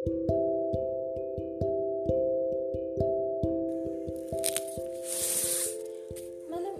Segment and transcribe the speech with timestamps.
[0.00, 0.16] Malam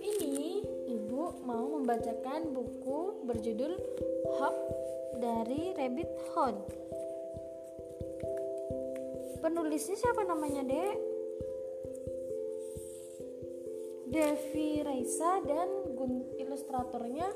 [0.01, 3.77] ini ibu mau membacakan buku berjudul
[4.41, 4.57] Hop
[5.21, 6.65] dari Rabbit Hole.
[9.45, 10.97] Penulisnya siapa namanya, Dek?
[14.09, 15.69] Devi Raisa dan
[16.41, 17.29] ilustratornya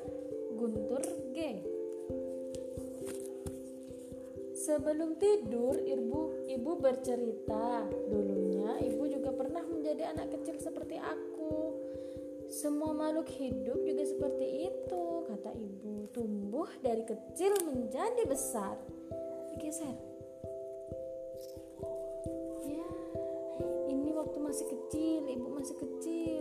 [4.64, 11.76] Sebelum tidur, ibu ibu bercerita, dulunya ibu juga pernah menjadi anak kecil seperti aku.
[12.48, 16.08] Semua makhluk hidup juga seperti itu, kata ibu.
[16.16, 18.80] Tumbuh dari kecil menjadi besar.
[19.60, 19.92] Geser.
[22.64, 22.88] Ya,
[23.92, 26.40] ini waktu masih kecil, ibu masih kecil,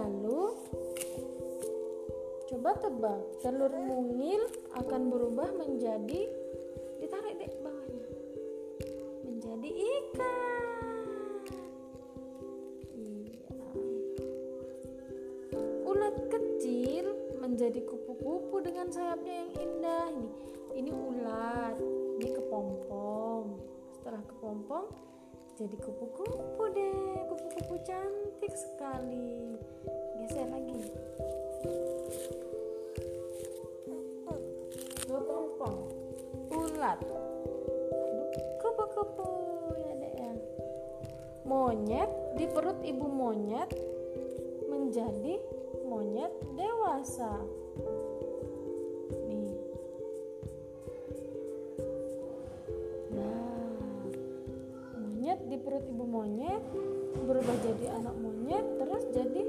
[0.00, 0.56] Lalu
[2.48, 4.40] coba tebak, telur mungil
[4.80, 6.24] akan berubah menjadi
[7.04, 8.08] ditarik deh bawahnya.
[9.28, 11.04] Menjadi ikan.
[12.96, 13.68] Iya.
[15.84, 20.08] Ulat kecil menjadi kupu-kupu dengan sayapnya yang indah.
[20.08, 20.28] Ini
[20.80, 21.76] ini ulat,
[22.16, 23.60] ini kepompong.
[23.92, 24.88] Setelah kepompong
[25.60, 27.39] jadi kupu-kupu deh, kupu-kupu
[27.84, 29.56] cantik sekali.
[30.20, 30.80] Geser lagi.
[35.10, 35.78] Kepompong,
[36.54, 37.02] ulat,
[38.62, 39.26] kupu-kupu
[39.74, 40.32] ya deh ya.
[41.42, 43.74] Monyet di perut ibu monyet
[44.70, 45.34] menjadi
[45.82, 47.42] monyet dewasa.
[49.26, 49.54] Nih.
[53.18, 53.74] Nah,
[54.94, 56.62] monyet di perut ibu monyet
[57.14, 59.42] berubah jadi anak monyet terus jadi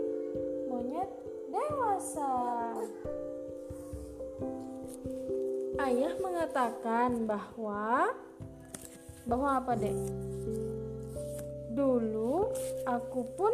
[0.70, 1.09] monyet
[1.52, 2.34] dewasa.
[5.81, 8.14] Ayah mengatakan bahwa
[9.25, 9.97] bahwa apa, Dek?
[11.74, 12.52] Dulu
[12.86, 13.53] aku pun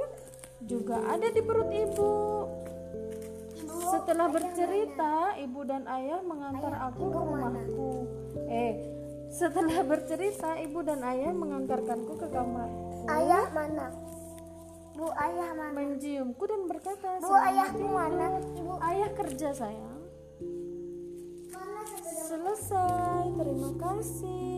[0.64, 2.16] juga ada di perut ibu.
[3.88, 7.92] Setelah bercerita, ibu dan ayah mengantar aku ke rumahku.
[8.52, 8.74] Eh,
[9.38, 13.06] setelah bercerita, ibu dan ayah mengantarkanku ke kamarku.
[13.06, 13.94] Ayah mana?
[14.98, 15.78] Bu ayah mana?
[15.78, 18.28] Menciumku dan berkata, Bu "Selamat ayahku tidur." mana?
[18.58, 20.02] Ibu Ayah kerja sayang.
[21.54, 21.82] mana?
[22.02, 23.24] Selesai.
[23.38, 24.57] Terima kasih.